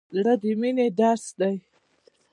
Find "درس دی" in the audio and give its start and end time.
0.99-1.55